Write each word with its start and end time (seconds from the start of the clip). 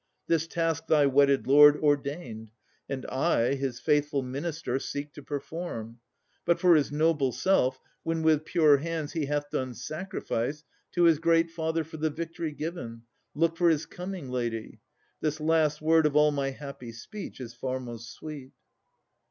This 0.25 0.47
task 0.47 0.87
thy 0.87 1.05
wedded 1.05 1.45
lord 1.45 1.77
Ordained, 1.77 2.49
and 2.89 3.05
I, 3.05 3.53
his 3.53 3.79
faithful 3.79 4.23
minister, 4.23 4.79
Seek 4.79 5.13
to 5.13 5.21
perform. 5.21 5.99
But, 6.43 6.59
for 6.59 6.73
his 6.75 6.91
noble 6.91 7.31
self, 7.31 7.79
When 8.01 8.23
with 8.23 8.43
pure 8.43 8.77
hands 8.77 9.13
he 9.13 9.27
hath 9.27 9.51
done 9.51 9.75
sacrifice 9.75 10.63
To 10.93 11.03
his 11.03 11.19
Great 11.19 11.51
Father 11.51 11.83
for 11.83 11.97
the 11.97 12.09
victory 12.09 12.51
given, 12.53 13.03
Look 13.35 13.57
for 13.57 13.69
his 13.69 13.85
coming, 13.85 14.27
lady. 14.29 14.79
This 15.19 15.39
last 15.39 15.83
word 15.83 16.07
Of 16.07 16.15
all 16.15 16.31
my 16.31 16.49
happy 16.49 16.91
speech 16.93 17.39
is 17.39 17.53
far 17.53 17.79
most 17.79 18.11
sweet. 18.11 18.53